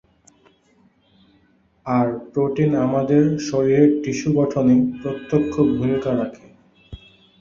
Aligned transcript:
আর 1.85 2.07
protein 2.31 2.71
আমাদের 2.85 3.23
শরীরের 3.47 3.89
tissue 4.03 4.29
গঠনে 4.39 4.75
প্রত্যক্ষ 5.01 5.53
ভূমিকা 5.71 6.11
রাখে। 6.15 6.45